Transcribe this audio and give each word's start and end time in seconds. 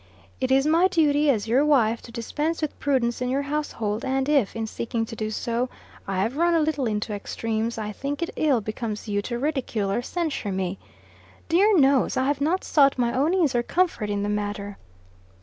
"It 0.39 0.49
is 0.49 0.65
my 0.65 0.87
duty, 0.87 1.29
as 1.29 1.47
your 1.47 1.63
wife, 1.63 2.01
to 2.01 2.11
dispense 2.11 2.59
with 2.59 2.79
prudence 2.79 3.21
in 3.21 3.29
your 3.29 3.43
household; 3.43 4.03
and 4.03 4.27
if, 4.27 4.55
in 4.55 4.65
seeking 4.65 5.05
to 5.05 5.15
do 5.15 5.29
so, 5.29 5.69
I 6.07 6.23
have 6.23 6.37
run 6.37 6.55
a 6.55 6.59
little 6.59 6.87
into 6.87 7.13
extremes, 7.13 7.77
I 7.77 7.91
think 7.91 8.23
it 8.23 8.31
ill 8.35 8.61
becomes 8.61 9.07
you 9.07 9.21
to 9.21 9.37
ridicule 9.37 9.91
or 9.91 10.01
censure 10.01 10.51
me. 10.51 10.79
Dear 11.49 11.77
knows! 11.77 12.17
I 12.17 12.25
have 12.25 12.41
not 12.41 12.63
sought 12.63 12.97
my 12.97 13.13
own 13.13 13.35
ease 13.35 13.53
or 13.53 13.61
comfort 13.61 14.09
in 14.09 14.23
the 14.23 14.27
matter." 14.29 14.79